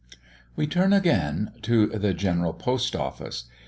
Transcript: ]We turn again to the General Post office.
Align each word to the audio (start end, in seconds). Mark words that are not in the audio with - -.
]We 0.55 0.65
turn 0.65 0.93
again 0.93 1.51
to 1.61 1.85
the 1.85 2.11
General 2.15 2.53
Post 2.53 2.95
office. 2.95 3.43